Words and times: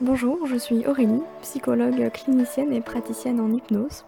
Bonjour, 0.00 0.46
je 0.46 0.56
suis 0.56 0.86
Aurélie, 0.86 1.22
psychologue 1.42 2.10
clinicienne 2.10 2.72
et 2.72 2.80
praticienne 2.80 3.38
en 3.38 3.52
hypnose. 3.52 4.04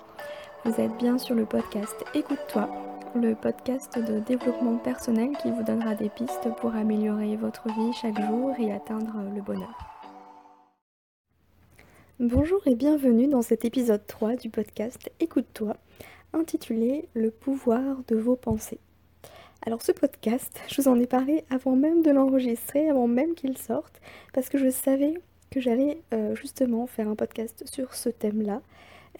Vous 0.65 0.81
êtes 0.81 0.97
bien 0.97 1.19
sur 1.19 1.35
le 1.35 1.45
podcast 1.45 1.95
Écoute-toi, 2.15 2.69
le 3.15 3.35
podcast 3.35 3.97
de 3.99 4.19
développement 4.19 4.79
personnel 4.79 5.37
qui 5.41 5.51
vous 5.51 5.63
donnera 5.63 5.95
des 5.95 6.09
pistes 6.09 6.49
pour 6.57 6.75
améliorer 6.75 7.37
votre 7.37 7.69
vie 7.69 7.93
chaque 7.93 8.21
jour 8.27 8.53
et 8.59 8.73
atteindre 8.73 9.15
le 9.35 9.43
bonheur. 9.43 9.79
Bonjour 12.19 12.67
et 12.67 12.75
bienvenue 12.75 13.29
dans 13.29 13.43
cet 13.43 13.65
épisode 13.65 14.05
3 14.07 14.37
du 14.37 14.49
podcast 14.49 15.13
Écoute-toi, 15.21 15.77
intitulé 16.33 17.09
Le 17.15 17.31
pouvoir 17.31 17.99
de 18.09 18.17
vos 18.17 18.37
pensées. 18.37 18.81
Alors 19.67 19.83
ce 19.83 19.93
podcast, 19.93 20.61
je 20.67 20.81
vous 20.81 20.89
en 20.89 20.99
ai 20.99 21.07
parlé 21.07 21.45
avant 21.51 21.77
même 21.77 22.03
de 22.03 22.11
l'enregistrer, 22.11 22.89
avant 22.89 23.07
même 23.07 23.35
qu'il 23.35 23.57
sorte, 23.59 24.01
parce 24.33 24.49
que 24.49 24.59
je 24.59 24.71
savais 24.71 25.15
que 25.55 25.61
j'allais 25.61 25.99
euh, 26.13 26.35
justement 26.35 26.89
faire 26.89 27.09
un 27.09 27.15
podcast 27.15 27.63
sur 27.65 27.95
ce 27.95 28.09
thème-là. 28.09 28.61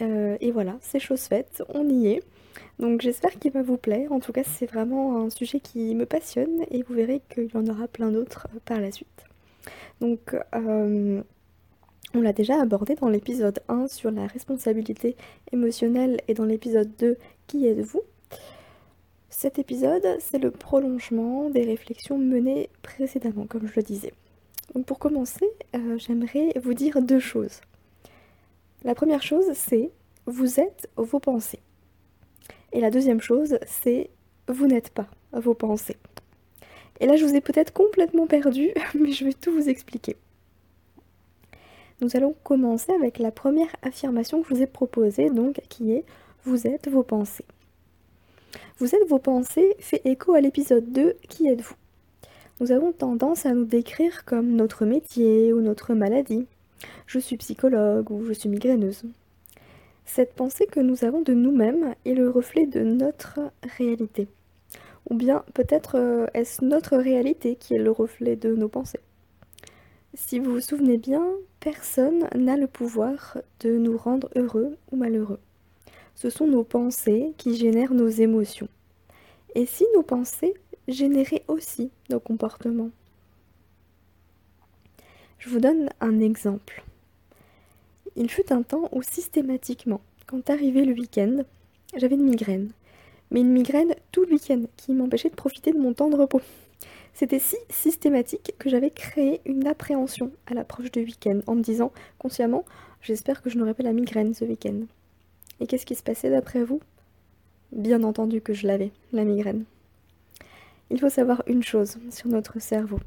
Euh, 0.03 0.37
et 0.41 0.51
voilà, 0.51 0.77
c'est 0.81 0.99
chose 0.99 1.23
faite, 1.23 1.63
on 1.69 1.89
y 1.89 2.09
est. 2.09 2.23
Donc 2.81 3.03
j'espère 3.03 3.39
qu'il 3.39 3.53
va 3.53 3.63
vous 3.63 3.77
plaire. 3.77 4.11
En 4.11 4.19
tout 4.19 4.33
cas, 4.33 4.43
c'est 4.43 4.67
vraiment 4.67 5.25
un 5.25 5.31
sujet 5.31 5.61
qui 5.61 5.95
me 5.95 6.07
passionne 6.07 6.65
et 6.73 6.83
vous 6.83 6.95
verrez 6.95 7.23
qu'il 7.33 7.53
y 7.55 7.57
en 7.57 7.67
aura 7.69 7.87
plein 7.87 8.11
d'autres 8.11 8.49
euh, 8.53 8.59
par 8.65 8.81
la 8.81 8.91
suite. 8.91 9.25
Donc 10.01 10.37
on 10.53 12.21
l'a 12.21 12.33
déjà 12.33 12.61
abordé 12.61 12.97
dans 12.97 13.09
l'épisode 13.09 13.61
1 13.69 13.87
sur 13.87 14.11
la 14.11 14.27
responsabilité 14.27 15.17
émotionnelle 15.53 16.21
et 16.27 16.35
dans 16.35 16.45
l'épisode 16.45 16.91
2 16.99 17.17
Qui 17.47 17.69
êtes-vous? 17.69 18.03
Cet 19.31 19.61
épisode, 19.61 20.07
c'est 20.19 20.39
le 20.39 20.51
prolongement 20.51 21.49
des 21.49 21.65
réflexions 21.65 22.19
menées 22.19 22.71
précédemment, 22.83 23.47
comme 23.47 23.69
je 23.69 23.75
le 23.77 23.83
disais. 23.83 24.13
Pour 24.87 24.99
commencer, 24.99 25.47
euh, 25.75 25.99
j'aimerais 25.99 26.53
vous 26.63 26.75
dire 26.75 27.01
deux 27.03 27.21
choses. 27.21 27.61
La 28.83 28.95
première 28.95 29.23
chose, 29.23 29.53
c'est 29.55 29.91
vous 30.27 30.61
êtes 30.61 30.89
vos 30.97 31.21
pensées. 31.21 31.61
Et 32.73 32.81
la 32.81 32.91
deuxième 32.91 33.21
chose, 33.21 33.59
c'est 33.67 34.11
vous 34.49 34.67
n'êtes 34.67 34.91
pas 34.91 35.07
vos 35.33 35.55
pensées. 35.55 35.97
Et 37.01 37.07
là, 37.07 37.17
je 37.17 37.25
vous 37.25 37.35
ai 37.35 37.41
peut-être 37.41 37.73
complètement 37.73 38.27
perdu, 38.27 38.71
mais 38.95 39.13
je 39.13 39.25
vais 39.25 39.33
tout 39.33 39.53
vous 39.53 39.69
expliquer. 39.69 40.17
Nous 42.01 42.17
allons 42.17 42.35
commencer 42.43 42.93
avec 42.93 43.19
la 43.19 43.31
première 43.31 43.75
affirmation 43.83 44.43
que 44.43 44.49
je 44.49 44.55
vous 44.55 44.63
ai 44.63 44.67
proposée, 44.67 45.31
donc 45.31 45.61
qui 45.69 45.93
est 45.93 46.05
vous 46.45 46.67
êtes 46.67 46.89
vos 46.89 47.03
pensées. 47.03 47.47
Vous 48.79 48.95
êtes 48.95 49.09
vos 49.09 49.19
pensées 49.19 49.77
fait 49.79 50.03
écho 50.05 50.35
à 50.35 50.41
l'épisode 50.41 50.93
2 50.93 51.15
Qui 51.29 51.49
êtes-vous? 51.49 51.77
Nous 52.61 52.71
avons 52.71 52.93
tendance 52.93 53.47
à 53.47 53.53
nous 53.53 53.65
décrire 53.65 54.25
comme 54.25 54.53
notre 54.53 54.85
métier 54.85 55.53
ou 55.53 55.61
notre 55.61 55.95
maladie. 55.95 56.47
Je 57.07 57.19
suis 57.19 57.37
psychologue 57.37 58.11
ou 58.11 58.25
je 58.25 58.33
suis 58.33 58.49
migraineuse. 58.49 59.05
Cette 60.05 60.35
pensée 60.35 60.67
que 60.67 60.81
nous 60.81 61.05
avons 61.05 61.23
de 61.23 61.35
nous-mêmes 61.35 61.95
est 62.05 62.15
le 62.15 62.31
reflet 62.31 62.67
de 62.67 62.81
notre 62.81 63.41
réalité. 63.77 64.29
Ou 65.11 65.17
bien 65.17 65.45
peut-être 65.53 65.97
euh, 65.97 66.27
est-ce 66.33 66.65
notre 66.65 66.97
réalité 66.97 67.57
qui 67.57 67.75
est 67.75 67.83
le 67.83 67.91
reflet 67.91 68.37
de 68.37 68.55
nos 68.55 68.69
pensées? 68.69 69.01
Si 70.15 70.39
vous 70.39 70.53
vous 70.53 70.61
souvenez 70.61 70.97
bien, 70.97 71.27
personne 71.59 72.29
n'a 72.37 72.57
le 72.57 72.69
pouvoir 72.69 73.39
de 73.61 73.77
nous 73.77 73.97
rendre 73.97 74.31
heureux 74.37 74.77
ou 74.93 74.97
malheureux. 74.97 75.41
Ce 76.15 76.31
sont 76.31 76.47
nos 76.47 76.63
pensées 76.63 77.33
qui 77.37 77.57
génèrent 77.57 77.95
nos 77.95 78.09
émotions. 78.09 78.69
Et 79.57 79.67
si 79.67 79.85
nos 79.95 80.03
pensées 80.03 80.55
générer 80.89 81.43
aussi 81.49 81.91
nos 82.11 82.21
comportements. 82.21 82.91
Je 85.39 85.49
vous 85.49 85.61
donne 85.61 85.91
un 86.01 86.21
exemple. 86.21 86.85
Il 88.17 88.31
fut 88.31 88.53
un 88.53 88.63
temps 88.63 88.89
où 88.93 89.03
systématiquement, 89.03 90.01
quand 90.27 90.49
arrivait 90.51 90.85
le 90.85 90.95
week-end, 90.95 91.45
j'avais 91.97 92.15
une 92.15 92.25
migraine. 92.25 92.71
Mais 93.31 93.41
une 93.41 93.53
migraine 93.53 93.95
tout 94.13 94.25
le 94.25 94.33
week-end 94.35 94.63
qui 94.77 94.93
m'empêchait 94.93 95.31
de 95.31 95.35
profiter 95.35 95.73
de 95.73 95.79
mon 95.79 95.93
temps 95.93 96.09
de 96.09 96.17
repos. 96.17 96.41
C'était 97.13 97.39
si 97.39 97.57
systématique 97.71 98.55
que 98.59 98.69
j'avais 98.69 98.91
créé 98.91 99.41
une 99.45 99.67
appréhension 99.67 100.33
à 100.47 100.55
l'approche 100.55 100.91
du 100.91 101.01
week-end 101.01 101.41
en 101.47 101.55
me 101.55 101.63
disant 101.63 101.93
consciemment 102.19 102.65
j'espère 103.03 103.43
que 103.43 103.51
je 103.51 103.59
n'aurai 103.59 103.75
pas 103.75 103.83
la 103.83 103.93
migraine 103.93 104.35
ce 104.35 104.45
week-end. 104.45 104.81
Et 105.61 105.67
qu'est-ce 105.67 105.87
qui 105.87 105.95
se 105.95 106.03
passait 106.03 106.31
d'après 106.31 106.65
vous? 106.65 106.81
Bien 107.71 108.03
entendu 108.03 108.41
que 108.41 108.55
je 108.55 108.67
l'avais, 108.67 108.93
la 109.13 109.25
migraine. 109.25 109.65
Il 110.91 111.01
faut 111.01 111.09
savoir 111.09 111.43
une 111.47 111.63
chose 111.63 111.99
sur 112.11 112.29
notre 112.29 112.61
cerveau. 112.61 113.01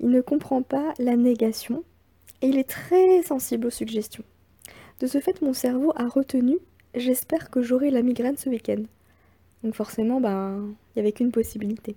Il 0.00 0.10
ne 0.10 0.20
comprend 0.20 0.62
pas 0.62 0.94
la 0.98 1.16
négation 1.16 1.84
et 2.40 2.48
il 2.48 2.58
est 2.58 2.68
très 2.68 3.22
sensible 3.22 3.66
aux 3.66 3.70
suggestions. 3.70 4.24
De 5.00 5.06
ce 5.06 5.20
fait, 5.20 5.42
mon 5.42 5.52
cerveau 5.52 5.92
a 5.96 6.08
retenu 6.08 6.58
j'espère 6.94 7.50
que 7.50 7.62
j'aurai 7.62 7.90
la 7.90 8.02
migraine 8.02 8.36
ce 8.36 8.48
week-end. 8.48 8.82
Donc 9.62 9.74
forcément, 9.74 10.20
ben, 10.20 10.56
il 10.66 10.96
n'y 10.96 11.00
avait 11.00 11.12
qu'une 11.12 11.32
possibilité. 11.32 11.96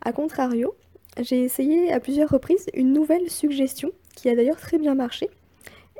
A 0.00 0.12
contrario, 0.12 0.74
j'ai 1.20 1.42
essayé 1.42 1.92
à 1.92 2.00
plusieurs 2.00 2.30
reprises 2.30 2.66
une 2.74 2.92
nouvelle 2.92 3.30
suggestion 3.30 3.90
qui 4.16 4.28
a 4.28 4.34
d'ailleurs 4.34 4.60
très 4.60 4.78
bien 4.78 4.94
marché. 4.94 5.28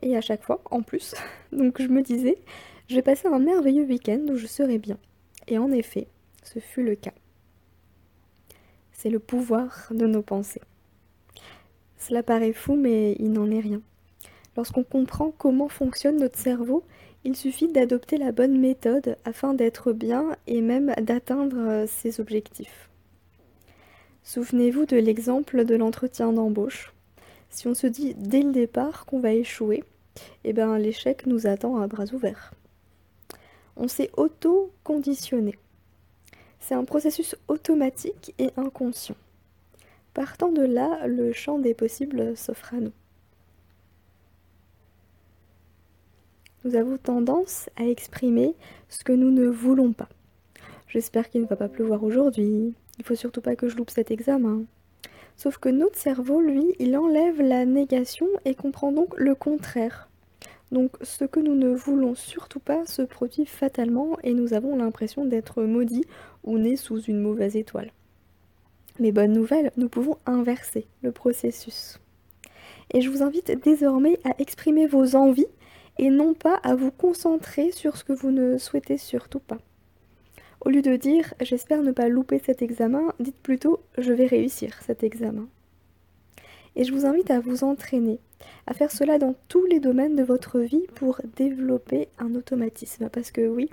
Et 0.03 0.17
à 0.17 0.21
chaque 0.21 0.43
fois, 0.43 0.61
en 0.71 0.83
plus. 0.83 1.15
Donc 1.53 1.81
je 1.81 1.89
me 1.89 2.03
disais, 2.03 2.39
je 2.89 2.97
vais 2.97 3.03
passer 3.03 3.28
un 3.28 3.39
merveilleux 3.39 3.84
week-end 3.84 4.25
où 4.28 4.37
je 4.37 4.47
serai 4.47 4.78
bien. 4.78 4.99
Et 5.47 5.59
en 5.59 5.71
effet, 5.71 6.09
ce 6.42 6.58
fut 6.58 6.82
le 6.82 6.94
cas. 6.94 7.14
C'est 8.92 9.10
le 9.10 9.19
pouvoir 9.19 9.88
de 9.91 10.06
nos 10.06 10.22
pensées. 10.22 10.60
Cela 11.98 12.22
paraît 12.22 12.53
fou, 12.53 12.75
mais 12.75 13.16
il 13.19 13.32
n'en 13.32 13.50
est 13.50 13.60
rien. 13.60 13.80
Lorsqu'on 14.56 14.84
comprend 14.84 15.32
comment 15.36 15.69
fonctionne 15.69 16.19
notre 16.19 16.38
cerveau, 16.38 16.84
il 17.25 17.36
suffit 17.36 17.69
d'adopter 17.69 18.16
la 18.16 18.32
bonne 18.32 18.58
méthode 18.58 19.16
afin 19.25 19.54
d'être 19.54 19.92
bien 19.92 20.36
et 20.47 20.60
même 20.60 20.92
d'atteindre 21.00 21.86
ses 21.86 22.20
objectifs. 22.20 22.91
Souvenez-vous 24.24 24.86
de 24.86 24.97
l'exemple 24.97 25.64
de 25.64 25.74
l'entretien 25.74 26.32
d'embauche. 26.32 26.92
Si 27.50 27.66
on 27.69 27.74
se 27.74 27.86
dit 27.86 28.14
dès 28.16 28.42
le 28.42 28.53
départ 28.53 29.04
qu'on 29.06 29.20
va 29.20 29.32
échouer, 29.32 29.84
eh 30.44 30.53
ben 30.53 30.78
l'échec 30.78 31.26
nous 31.26 31.47
attend 31.47 31.78
à 31.78 31.86
bras 31.86 32.06
ouverts. 32.12 32.53
On 33.76 33.88
s'est 33.88 34.10
auto-conditionné. 34.16 35.59
C'est 36.62 36.75
un 36.75 36.84
processus 36.84 37.34
automatique 37.49 38.34
et 38.39 38.50
inconscient. 38.56 39.17
Partant 40.15 40.53
de 40.53 40.62
là, 40.62 41.06
le 41.09 41.33
champ 41.33 41.59
des 41.59 41.75
possibles 41.75 42.37
s'offre 42.37 42.75
à 42.75 42.77
nous. 42.77 42.93
Nous 46.65 46.77
avons 46.77 46.99
tendance 46.99 47.69
à 47.77 47.84
exprimer 47.84 48.55
ce 48.89 49.03
que 49.03 49.12
nous 49.12 49.33
ne 49.33 49.49
voulons 49.49 49.93
pas. 49.93 50.09
J'espère 50.87 51.28
qu'il 51.28 51.43
ne 51.43 51.47
va 51.47 51.56
pas 51.56 51.69
pleuvoir 51.69 52.05
aujourd'hui. 52.05 52.75
Il 52.99 53.05
faut 53.05 53.17
surtout 53.17 53.41
pas 53.41 53.56
que 53.56 53.69
je 53.69 53.77
loupe 53.77 53.91
cet 53.91 54.12
examen. 54.12 54.62
Sauf 55.37 55.59
que 55.59 55.69
notre 55.69 55.99
cerveau, 55.99 56.41
lui, 56.41 56.77
il 56.78 56.97
enlève 56.97 57.41
la 57.41 57.65
négation 57.65 58.28
et 58.45 58.55
comprend 58.55 58.93
donc 58.93 59.19
le 59.19 59.34
contraire. 59.34 60.09
Donc 60.72 60.97
ce 61.03 61.25
que 61.25 61.38
nous 61.38 61.55
ne 61.55 61.69
voulons 61.69 62.15
surtout 62.15 62.59
pas 62.59 62.87
se 62.87 63.03
produit 63.03 63.44
fatalement 63.44 64.16
et 64.25 64.33
nous 64.33 64.55
avons 64.55 64.75
l'impression 64.75 65.27
d'être 65.27 65.62
maudits 65.62 66.06
ou 66.44 66.59
nés 66.59 66.77
sous 66.77 66.99
une 66.99 67.21
mauvaise 67.21 67.56
étoile. 67.56 67.93
Mais 68.99 69.12
bonne 69.12 69.33
nouvelle, 69.33 69.71
nous 69.77 69.91
pouvons 69.91 70.16
inverser 70.25 70.87
le 71.03 71.12
processus. 71.12 71.99
Et 72.93 73.03
je 73.03 73.10
vous 73.10 73.22
invite 73.22 73.50
désormais 73.62 74.19
à 74.25 74.34
exprimer 74.38 74.87
vos 74.87 75.15
envies 75.15 75.47
et 75.99 76.09
non 76.09 76.33
pas 76.33 76.56
à 76.56 76.75
vous 76.75 76.91
concentrer 76.91 77.71
sur 77.71 77.99
ce 77.99 78.04
que 78.04 78.15
vous 78.15 78.31
ne 78.31 78.56
souhaitez 78.56 78.97
surtout 78.97 79.41
pas. 79.41 79.59
Au 80.62 80.71
lieu 80.71 80.81
de 80.81 80.97
dire 80.97 81.34
j'espère 81.43 81.83
ne 81.83 81.93
pas 81.93 82.09
louper 82.09 82.39
cet 82.39 82.62
examen, 82.62 83.12
dites 83.21 83.37
plutôt 83.37 83.81
je 83.99 84.12
vais 84.12 84.27
réussir 84.27 84.81
cet 84.87 85.03
examen. 85.03 85.49
Et 86.77 86.84
je 86.84 86.92
vous 86.92 87.04
invite 87.04 87.30
à 87.30 87.41
vous 87.41 87.65
entraîner, 87.65 88.21
à 88.66 88.74
faire 88.74 88.91
cela 88.91 89.18
dans 89.18 89.34
tous 89.48 89.64
les 89.66 89.80
domaines 89.80 90.16
de 90.16 90.22
votre 90.22 90.60
vie 90.60 90.86
pour 90.94 91.20
développer 91.36 92.09
un 92.18 92.34
automatisme. 92.34 93.09
Parce 93.09 93.30
que 93.30 93.47
oui, 93.47 93.68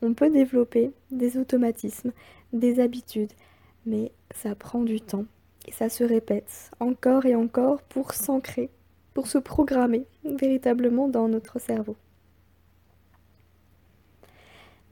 on 0.00 0.14
peut 0.14 0.30
développer 0.30 0.90
des 1.10 1.36
automatismes, 1.36 2.12
des 2.52 2.80
habitudes, 2.80 3.32
mais 3.86 4.12
ça 4.34 4.54
prend 4.54 4.82
du 4.82 5.00
temps 5.00 5.26
et 5.66 5.72
ça 5.72 5.88
se 5.88 6.04
répète 6.04 6.70
encore 6.80 7.26
et 7.26 7.34
encore 7.34 7.82
pour 7.82 8.12
s'ancrer, 8.12 8.70
pour 9.14 9.26
se 9.26 9.38
programmer 9.38 10.06
véritablement 10.24 11.08
dans 11.08 11.28
notre 11.28 11.60
cerveau. 11.60 11.96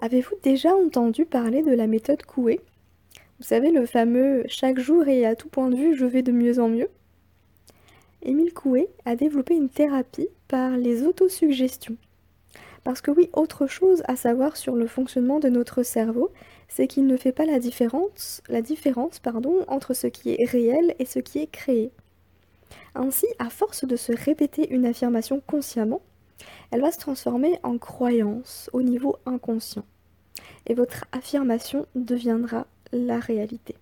Avez-vous 0.00 0.36
déjà 0.42 0.74
entendu 0.74 1.26
parler 1.26 1.62
de 1.62 1.72
la 1.72 1.86
méthode 1.86 2.22
Coué? 2.22 2.60
Vous 3.38 3.44
savez, 3.44 3.70
le 3.70 3.84
fameux 3.86 4.44
chaque 4.48 4.78
jour 4.78 5.08
et 5.08 5.26
à 5.26 5.34
tout 5.34 5.48
point 5.48 5.68
de 5.68 5.76
vue, 5.76 5.94
je 5.94 6.06
vais 6.06 6.22
de 6.22 6.32
mieux 6.32 6.58
en 6.58 6.68
mieux 6.68 6.88
Émile 8.22 8.52
Coué 8.52 8.88
a 9.06 9.16
développé 9.16 9.54
une 9.54 9.70
thérapie 9.70 10.28
par 10.46 10.76
les 10.76 11.04
autosuggestions. 11.04 11.96
Parce 12.84 13.00
que 13.00 13.10
oui, 13.10 13.30
autre 13.32 13.66
chose 13.66 14.02
à 14.08 14.16
savoir 14.16 14.56
sur 14.56 14.74
le 14.74 14.86
fonctionnement 14.86 15.38
de 15.38 15.48
notre 15.48 15.82
cerveau, 15.82 16.30
c'est 16.68 16.86
qu'il 16.86 17.06
ne 17.06 17.16
fait 17.16 17.32
pas 17.32 17.46
la 17.46 17.58
différence, 17.58 18.42
la 18.48 18.62
différence 18.62 19.18
pardon, 19.18 19.64
entre 19.68 19.94
ce 19.94 20.06
qui 20.06 20.30
est 20.30 20.44
réel 20.44 20.94
et 20.98 21.04
ce 21.04 21.18
qui 21.18 21.38
est 21.38 21.50
créé. 21.50 21.92
Ainsi, 22.94 23.26
à 23.38 23.50
force 23.50 23.84
de 23.84 23.96
se 23.96 24.12
répéter 24.12 24.72
une 24.72 24.86
affirmation 24.86 25.42
consciemment, 25.46 26.02
elle 26.70 26.80
va 26.80 26.92
se 26.92 26.98
transformer 26.98 27.58
en 27.62 27.78
croyance 27.78 28.70
au 28.72 28.82
niveau 28.82 29.16
inconscient. 29.26 29.84
Et 30.66 30.74
votre 30.74 31.04
affirmation 31.12 31.86
deviendra 31.94 32.66
la 32.92 33.18
réalité. 33.18 33.76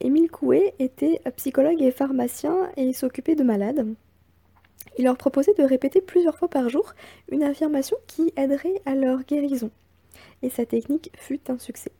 Émile 0.00 0.30
Coué 0.30 0.74
était 0.78 1.20
psychologue 1.36 1.80
et 1.80 1.90
pharmacien 1.90 2.70
et 2.76 2.92
s'occupait 2.92 3.36
de 3.36 3.44
malades. 3.44 3.86
Il 4.98 5.04
leur 5.04 5.16
proposait 5.16 5.54
de 5.54 5.62
répéter 5.62 6.00
plusieurs 6.00 6.36
fois 6.36 6.48
par 6.48 6.68
jour 6.68 6.94
une 7.30 7.42
affirmation 7.42 7.96
qui 8.06 8.32
aiderait 8.36 8.80
à 8.86 8.94
leur 8.94 9.22
guérison. 9.24 9.70
Et 10.42 10.50
sa 10.50 10.66
technique 10.66 11.10
fut 11.16 11.40
un 11.50 11.58
succès. 11.58 11.92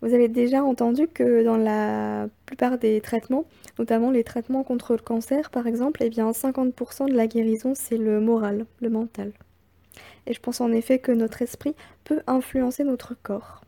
Vous 0.00 0.12
avez 0.12 0.28
déjà 0.28 0.62
entendu 0.62 1.08
que 1.08 1.42
dans 1.44 1.56
la 1.56 2.28
plupart 2.44 2.78
des 2.78 3.00
traitements, 3.00 3.46
notamment 3.78 4.10
les 4.10 4.22
traitements 4.22 4.62
contre 4.62 4.92
le 4.92 4.98
cancer 4.98 5.50
par 5.50 5.66
exemple, 5.66 6.02
eh 6.02 6.10
bien 6.10 6.30
50% 6.30 7.08
de 7.08 7.14
la 7.14 7.26
guérison 7.26 7.72
c'est 7.74 7.96
le 7.96 8.20
moral, 8.20 8.66
le 8.80 8.90
mental. 8.90 9.32
Et 10.26 10.34
je 10.34 10.40
pense 10.40 10.60
en 10.60 10.72
effet 10.72 10.98
que 10.98 11.12
notre 11.12 11.42
esprit 11.42 11.74
peut 12.04 12.20
influencer 12.26 12.84
notre 12.84 13.14
corps. 13.22 13.63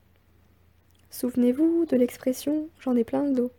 Souvenez-vous 1.19 1.87
de 1.87 1.97
l'expression 1.97 2.69
j'en 2.79 2.95
ai 2.95 3.03
plein 3.03 3.25
le 3.25 3.33
dos. 3.33 3.51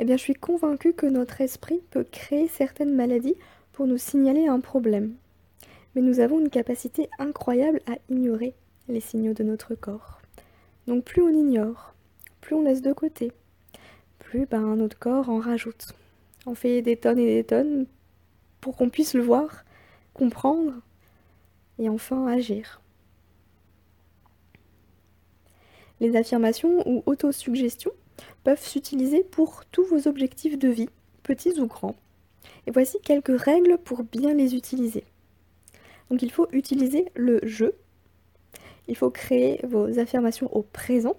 Eh 0.00 0.04
bien 0.04 0.16
je 0.16 0.22
suis 0.22 0.34
convaincue 0.34 0.92
que 0.92 1.06
notre 1.06 1.40
esprit 1.40 1.80
peut 1.92 2.02
créer 2.02 2.48
certaines 2.48 2.96
maladies 2.96 3.36
pour 3.70 3.86
nous 3.86 3.96
signaler 3.96 4.48
un 4.48 4.58
problème. 4.58 5.14
Mais 5.94 6.02
nous 6.02 6.18
avons 6.18 6.40
une 6.40 6.50
capacité 6.50 7.08
incroyable 7.20 7.80
à 7.86 7.92
ignorer 8.10 8.54
les 8.88 8.98
signaux 8.98 9.34
de 9.34 9.44
notre 9.44 9.76
corps. 9.76 10.20
Donc 10.88 11.04
plus 11.04 11.22
on 11.22 11.28
ignore, 11.28 11.94
plus 12.40 12.56
on 12.56 12.62
laisse 12.62 12.82
de 12.82 12.92
côté, 12.92 13.30
plus 14.18 14.46
ben, 14.46 14.74
notre 14.74 14.98
corps 14.98 15.28
en 15.28 15.38
rajoute. 15.38 15.92
On 16.46 16.56
fait 16.56 16.82
des 16.82 16.96
tonnes 16.96 17.20
et 17.20 17.36
des 17.36 17.44
tonnes 17.44 17.86
pour 18.60 18.76
qu'on 18.76 18.90
puisse 18.90 19.14
le 19.14 19.22
voir, 19.22 19.64
comprendre 20.12 20.72
et 21.78 21.88
enfin 21.88 22.26
agir. 22.26 22.81
Les 26.02 26.16
affirmations 26.16 26.82
ou 26.84 27.04
autosuggestions 27.06 27.92
peuvent 28.42 28.60
s'utiliser 28.60 29.22
pour 29.22 29.64
tous 29.66 29.84
vos 29.84 30.08
objectifs 30.08 30.58
de 30.58 30.66
vie, 30.66 30.88
petits 31.22 31.60
ou 31.60 31.68
grands. 31.68 31.94
Et 32.66 32.72
voici 32.72 32.98
quelques 33.04 33.40
règles 33.40 33.78
pour 33.78 34.02
bien 34.02 34.34
les 34.34 34.56
utiliser. 34.56 35.04
Donc 36.10 36.22
il 36.22 36.32
faut 36.32 36.48
utiliser 36.50 37.04
le 37.14 37.38
je 37.44 37.66
il 38.88 38.96
faut 38.96 39.10
créer 39.10 39.60
vos 39.62 40.00
affirmations 40.00 40.52
au 40.56 40.62
présent. 40.62 41.16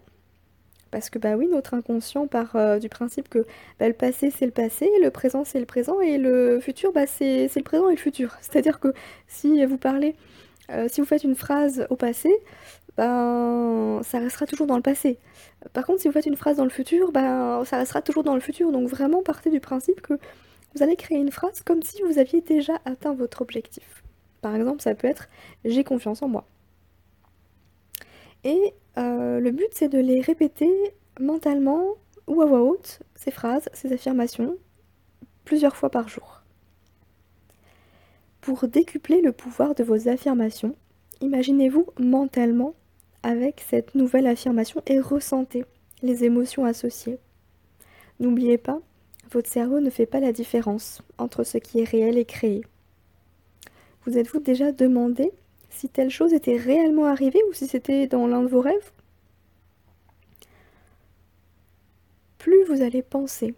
Parce 0.92 1.10
que 1.10 1.18
bah 1.18 1.38
oui, 1.38 1.48
notre 1.48 1.76
inconscient 1.76 2.28
part 2.28 2.58
euh, 2.58 2.78
du 2.78 2.90
principe 2.90 3.30
que 3.30 3.46
bah, 3.80 3.88
le 3.88 3.94
passé 3.94 4.32
c'est 4.32 4.46
le 4.46 4.52
passé, 4.52 4.90
le 5.02 5.12
présent 5.12 5.46
c'est 5.46 5.62
le 5.62 5.66
présent 5.66 6.02
et 6.02 6.18
le 6.18 6.60
futur 6.60 6.92
bah, 6.92 7.08
c'est 7.08 7.48
le 7.56 7.64
présent 7.64 7.88
et 7.88 7.94
le 7.94 7.98
futur. 7.98 8.36
C'est-à-dire 8.42 8.82
que 8.82 8.94
si 9.30 9.66
vous 9.66 9.78
parlez, 9.78 10.18
euh, 10.72 10.90
si 10.92 11.00
vous 11.00 11.08
faites 11.08 11.24
une 11.24 11.36
phrase 11.36 11.88
au 11.90 11.96
passé, 11.96 12.30
ben 12.98 14.02
ça 14.04 14.20
restera 14.20 14.46
toujours 14.46 14.68
dans 14.68 14.76
le 14.76 14.82
passé. 14.82 15.18
Par 15.74 15.86
contre, 15.86 16.02
si 16.02 16.08
vous 16.08 16.14
faites 16.14 16.26
une 16.26 16.36
phrase 16.36 16.58
dans 16.58 16.64
le 16.64 16.70
futur, 16.70 17.12
ben 17.12 17.64
ça 17.66 17.78
restera 17.78 18.02
toujours 18.02 18.24
dans 18.24 18.36
le 18.36 18.42
futur. 18.42 18.72
Donc 18.72 18.88
vraiment 18.90 19.24
partez 19.24 19.50
du 19.50 19.60
principe 19.60 20.02
que 20.02 20.14
vous 20.76 20.84
allez 20.84 20.96
créer 20.96 21.18
une 21.18 21.32
phrase 21.32 21.62
comme 21.62 21.84
si 21.84 22.02
vous 22.04 22.20
aviez 22.20 22.42
déjà 22.42 22.80
atteint 22.86 23.14
votre 23.14 23.42
objectif. 23.42 24.04
Par 24.42 24.56
exemple, 24.56 24.82
ça 24.82 24.96
peut 24.96 25.08
être 25.08 25.30
j'ai 25.66 25.84
confiance 25.84 26.22
en 26.22 26.28
moi. 26.28 26.46
Et 28.44 28.74
euh, 28.98 29.40
le 29.40 29.52
but, 29.52 29.70
c'est 29.72 29.88
de 29.88 30.00
les 30.00 30.22
répéter 30.22 30.72
mentalement 31.20 31.96
ou 32.28 32.42
à 32.42 32.46
voix 32.46 32.62
haute, 32.62 33.00
ces 33.16 33.32
phrases, 33.32 33.70
ces 33.74 33.94
affirmations, 33.94 34.58
plusieurs 35.46 35.76
fois 35.76 35.90
par 35.90 36.08
jour. 36.08 36.42
Pour 38.42 38.68
décupler 38.68 39.22
le 39.22 39.32
pouvoir 39.32 39.76
de 39.76 39.84
vos 39.84 40.10
affirmations, 40.10 40.76
imaginez-vous 41.22 41.88
mentalement 42.00 42.76
avec 43.24 43.64
cette 43.68 43.96
nouvelle 43.96 44.28
affirmation 44.28 44.82
et 44.86 45.00
ressentez 45.00 45.66
les 46.02 46.26
émotions 46.26 46.66
associées. 46.66 47.18
N'oubliez 48.20 48.58
pas, 48.58 48.80
votre 49.32 49.50
cerveau 49.50 49.80
ne 49.80 49.90
fait 49.90 50.06
pas 50.06 50.20
la 50.20 50.32
différence 50.32 51.02
entre 51.18 51.44
ce 51.44 51.58
qui 51.58 51.80
est 51.80 51.90
réel 51.90 52.18
et 52.18 52.26
créé. 52.26 52.62
Vous 54.06 54.18
êtes-vous 54.18 54.40
déjà 54.40 54.72
demandé 54.72 55.32
si 55.70 55.90
telle 55.90 56.12
chose 56.12 56.34
était 56.34 56.58
réellement 56.58 57.06
arrivée 57.06 57.42
ou 57.50 57.54
si 57.54 57.66
c'était 57.68 58.06
dans 58.06 58.28
l'un 58.28 58.44
de 58.44 58.48
vos 58.48 58.62
rêves? 58.62 58.92
Plus 62.38 62.64
vous 62.66 62.82
allez 62.82 63.02
penser, 63.02 63.56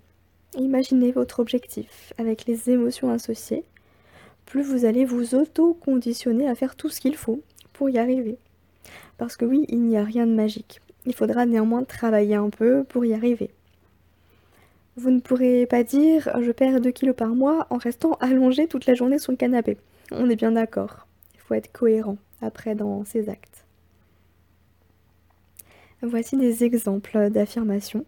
imaginer 0.56 1.12
votre 1.12 1.40
objectif 1.40 2.14
avec 2.18 2.46
les 2.46 2.70
émotions 2.70 3.10
associées, 3.12 3.66
plus 4.46 4.62
vous 4.62 4.86
allez 4.86 5.06
vous 5.06 5.34
auto-conditionner 5.34 6.48
à 6.48 6.56
faire 6.56 6.76
tout 6.76 6.90
ce 6.90 7.02
qu'il 7.02 7.16
faut 7.16 7.42
pour 7.74 7.90
y 7.90 7.98
arriver. 7.98 8.38
Parce 9.18 9.38
que 9.38 9.46
oui, 9.46 9.66
il 9.70 9.84
n'y 9.84 9.98
a 9.98 10.04
rien 10.04 10.28
de 10.28 10.34
magique. 10.34 10.82
Il 11.06 11.14
faudra 11.14 11.46
néanmoins 11.46 11.84
travailler 11.84 12.36
un 12.36 12.50
peu 12.50 12.84
pour 12.84 13.06
y 13.06 13.14
arriver. 13.14 13.50
Vous 14.98 15.12
ne 15.12 15.20
pourrez 15.20 15.66
pas 15.66 15.84
dire 15.84 16.30
je 16.42 16.52
perds 16.52 16.82
2 16.82 16.92
kilos 16.92 17.16
par 17.16 17.30
mois 17.30 17.68
en 17.70 17.78
restant 17.78 18.14
allongé 18.22 18.68
toute 18.68 18.86
la 18.86 18.94
journée 18.94 19.20
sur 19.20 19.32
le 19.32 19.38
canapé. 19.38 19.78
On 20.12 20.30
est 20.30 20.36
bien 20.36 20.52
d'accord 20.52 21.06
faut 21.46 21.54
être 21.54 21.72
cohérent 21.72 22.18
après 22.42 22.76
dans 22.76 23.06
ses 23.06 23.30
actes. 23.30 23.66
Voici 26.02 26.38
des 26.38 26.64
exemples 26.64 27.30
d'affirmations. 27.30 28.06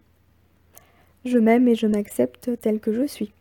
Je 1.24 1.38
m'aime 1.38 1.68
et 1.68 1.74
je 1.74 1.86
m'accepte 1.86 2.50
tel 2.60 2.80
que 2.80 2.92
je 2.92 3.06
suis. 3.06 3.32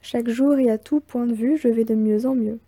Chaque 0.00 0.28
jour 0.28 0.58
et 0.58 0.70
à 0.70 0.78
tout 0.78 1.00
point 1.00 1.26
de 1.26 1.34
vue, 1.34 1.56
je 1.56 1.68
vais 1.68 1.84
de 1.84 1.94
mieux 1.94 2.26
en 2.26 2.34
mieux. 2.34 2.58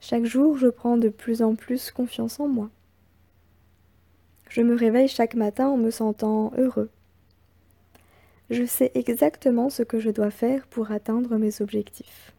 Chaque 0.00 0.24
jour, 0.24 0.56
je 0.56 0.68
prends 0.68 0.96
de 0.96 1.08
plus 1.08 1.42
en 1.42 1.54
plus 1.54 1.90
confiance 1.90 2.40
en 2.40 2.48
moi. 2.48 2.70
Je 4.48 4.62
me 4.62 4.76
réveille 4.76 5.08
chaque 5.08 5.34
matin 5.34 5.68
en 5.68 5.76
me 5.76 5.90
sentant 5.90 6.52
heureux. 6.56 6.90
Je 8.48 8.64
sais 8.64 8.92
exactement 8.94 9.70
ce 9.70 9.82
que 9.82 9.98
je 9.98 10.10
dois 10.10 10.30
faire 10.30 10.66
pour 10.68 10.92
atteindre 10.92 11.36
mes 11.36 11.60
objectifs. 11.60 12.32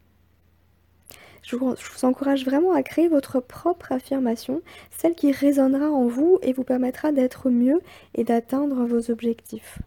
Je 1.43 1.55
vous, 1.55 1.75
encourage 2.03 2.45
vraiment 2.45 2.73
à 2.73 2.83
créer 2.83 3.07
votre 3.07 3.39
propre 3.39 3.91
affirmation, 3.91 4.61
celle 4.89 5.15
qui 5.15 5.31
résonnera 5.31 5.89
en 5.89 6.07
vous 6.07 6.39
et 6.41 6.51
vous 6.51 6.63
permettra 6.63 7.11
d'être 7.11 7.49
mieux 7.49 7.79
et 8.15 8.23
d'atteindre 8.23 8.85
vos 8.85 9.11
objectifs. 9.11 9.79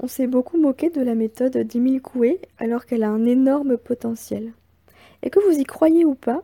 On 0.00 0.08
s'est 0.08 0.26
beaucoup 0.26 0.60
moqué 0.60 0.90
de 0.90 1.00
la 1.00 1.14
méthode 1.14 1.56
d'Emile 1.56 2.02
Coué 2.02 2.40
alors 2.58 2.86
qu'elle 2.86 3.04
a 3.04 3.10
un 3.10 3.24
énorme 3.24 3.76
potentiel. 3.76 4.52
Et 5.22 5.30
que 5.30 5.40
vous 5.40 5.58
y 5.58 5.64
croyez 5.64 6.04
ou 6.04 6.14
pas, 6.14 6.42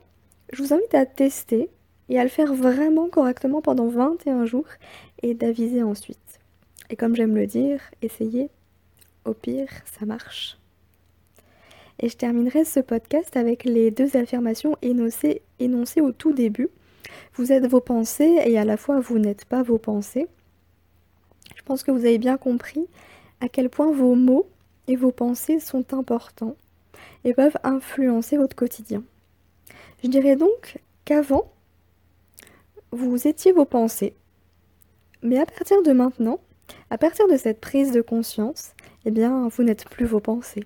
je 0.52 0.62
vous 0.62 0.72
invite 0.72 0.94
à 0.94 1.06
tester 1.06 1.70
et 2.08 2.18
à 2.18 2.22
le 2.22 2.30
faire 2.30 2.54
vraiment 2.54 3.08
correctement 3.08 3.60
pendant 3.60 3.88
21 3.88 4.46
jours 4.46 4.68
et 5.22 5.34
d'aviser 5.34 5.82
ensuite. 5.82 6.40
Et 6.90 6.96
comme 6.96 7.14
j'aime 7.14 7.34
le 7.34 7.46
dire, 7.46 7.80
essayez, 8.02 8.50
au 9.24 9.34
pire, 9.34 9.68
ça 9.84 10.06
marche. 10.06 10.58
Et 12.00 12.08
je 12.08 12.16
terminerai 12.16 12.64
ce 12.64 12.80
podcast 12.80 13.36
avec 13.36 13.64
les 13.64 13.90
deux 13.90 14.16
affirmations 14.16 14.76
énoncées, 14.82 15.42
au 16.00 16.12
tout 16.12 16.32
début. 16.32 16.68
Vous 17.34 17.52
êtes 17.52 17.66
vos 17.66 17.80
pensées 17.80 18.38
et 18.46 18.58
à 18.58 18.64
la 18.64 18.76
fois 18.76 19.00
vous 19.00 19.18
n'êtes 19.18 19.44
pas 19.44 19.62
vos 19.62 19.78
pensées. 19.78 20.28
Je 21.56 21.62
pense 21.62 21.82
que 21.82 21.90
vous 21.90 22.04
avez 22.04 22.18
bien 22.18 22.36
compris 22.36 22.86
à 23.40 23.48
quel 23.48 23.68
point 23.68 23.90
vos 23.90 24.14
mots 24.14 24.48
et 24.86 24.96
vos 24.96 25.10
pensées 25.10 25.60
sont 25.60 25.92
importants 25.92 26.56
et 27.24 27.34
peuvent 27.34 27.58
influencer 27.62 28.36
votre 28.36 28.56
quotidien. 28.56 29.02
Je 30.02 30.08
dirais 30.08 30.36
donc 30.36 30.78
qu'avant, 31.04 31.50
vous 32.92 33.26
étiez 33.26 33.52
vos 33.52 33.64
pensées, 33.64 34.14
mais 35.22 35.38
à 35.38 35.46
partir 35.46 35.82
de 35.82 35.92
maintenant, 35.92 36.40
à 36.90 36.98
partir 36.98 37.28
de 37.28 37.36
cette 37.36 37.60
prise 37.60 37.92
de 37.92 38.00
conscience, 38.00 38.72
eh 39.04 39.10
bien, 39.10 39.48
vous 39.48 39.62
n'êtes 39.62 39.88
plus 39.88 40.06
vos 40.06 40.20
pensées 40.20 40.64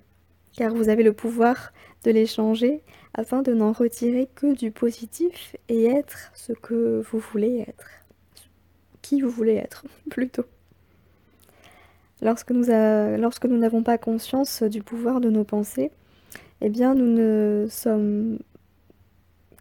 car 0.56 0.74
vous 0.74 0.88
avez 0.88 1.02
le 1.02 1.12
pouvoir 1.12 1.72
de 2.04 2.10
les 2.10 2.26
changer 2.26 2.82
afin 3.14 3.42
de 3.42 3.52
n'en 3.52 3.72
retirer 3.72 4.28
que 4.34 4.54
du 4.54 4.70
positif 4.70 5.56
et 5.68 5.84
être 5.86 6.30
ce 6.34 6.52
que 6.52 7.02
vous 7.10 7.18
voulez 7.18 7.64
être. 7.68 7.88
Qui 9.02 9.20
vous 9.20 9.30
voulez 9.30 9.54
être, 9.54 9.84
plutôt. 10.10 10.44
Lorsque 12.20 12.52
nous, 12.52 12.66
lorsque 13.18 13.46
nous 13.46 13.58
n'avons 13.58 13.82
pas 13.82 13.98
conscience 13.98 14.62
du 14.62 14.82
pouvoir 14.82 15.20
de 15.20 15.28
nos 15.28 15.44
pensées, 15.44 15.90
eh 16.64 16.68
bien 16.68 16.94
nous 16.94 17.08
ne 17.08 17.66
sommes 17.68 18.38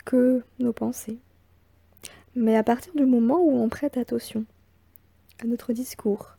que 0.06 0.44
nos 0.60 0.72
pensées. 0.72 1.18
Mais 2.36 2.56
à 2.56 2.64
partir 2.64 2.94
du 2.94 3.06
moment 3.08 3.42
où 3.42 3.58
on 3.58 3.70
prête 3.70 3.98
attention 3.98 4.46
à 5.44 5.48
notre 5.48 5.74
discours, 5.74 6.38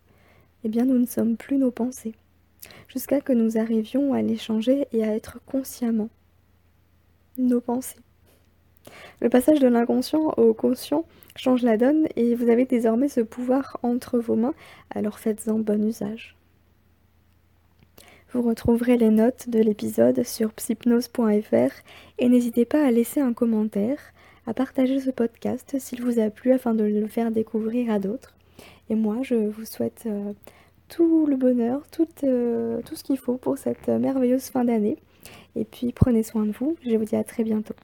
eh 0.63 0.69
bien 0.69 0.85
nous 0.85 0.99
ne 0.99 1.07
sommes 1.07 1.37
plus 1.37 1.59
nos 1.59 1.73
pensées 1.73 2.15
jusqu'à 2.87 3.21
que 3.21 3.33
nous 3.33 3.59
arrivions 3.59 4.15
à 4.15 4.23
les 4.23 4.37
changer 4.37 4.87
et 4.93 5.03
à 5.03 5.17
être 5.17 5.41
consciemment 5.47 6.11
nos 7.39 7.61
pensées. 7.61 7.99
Le 9.21 9.29
passage 9.29 9.59
de 9.59 9.67
l'inconscient 9.67 10.33
au 10.37 10.55
conscient 10.55 11.07
change 11.35 11.63
la 11.63 11.77
donne 11.77 12.07
et 12.15 12.37
vous 12.37 12.51
avez 12.51 12.67
désormais 12.67 13.09
ce 13.09 13.21
pouvoir 13.21 13.79
entre 13.83 14.21
vos 14.21 14.37
mains, 14.37 14.55
alors 14.95 15.19
faites-en 15.19 15.59
bon 15.59 15.83
usage. 15.85 16.37
Vous 18.33 18.41
retrouverez 18.41 18.97
les 18.97 19.11
notes 19.11 19.51
de 19.51 19.59
l'épisode 19.59 20.23
sur 20.23 20.55
psypnose.fr 20.55 21.71
et 22.19 22.29
n'hésitez 22.31 22.65
pas 22.65 22.83
à 22.83 22.91
laisser 22.91 23.21
un 23.21 23.35
commentaire, 23.35 23.99
à 24.47 24.55
partager 24.55 25.01
ce 25.01 25.11
podcast 25.11 25.77
s'il 25.79 26.03
vous 26.03 26.19
a 26.19 26.31
plu 26.31 26.53
afin 26.53 26.73
de 26.73 26.83
le 26.83 27.07
faire 27.09 27.31
découvrir 27.31 27.93
à 27.93 27.99
d'autres. 27.99 28.35
Et 28.89 28.95
moi, 28.95 29.19
je 29.21 29.35
vous 29.35 29.67
souhaite 29.67 30.05
euh, 30.07 30.33
tout 30.89 31.27
le 31.27 31.37
bonheur, 31.37 31.83
euh, 32.25 32.81
tout 32.81 32.97
ce 32.97 33.05
qu'il 33.05 33.19
faut 33.19 33.37
pour 33.37 33.59
cette 33.59 33.89
merveilleuse 33.89 34.45
fin 34.45 34.65
d'année. 34.65 34.97
Et 35.55 35.67
puis 35.67 35.93
prenez 35.93 36.23
soin 36.23 36.47
de 36.47 36.53
vous. 36.53 36.79
Je 36.87 36.97
vous 36.97 37.05
dis 37.05 37.17
à 37.17 37.25
très 37.25 37.45
bientôt. 37.45 37.75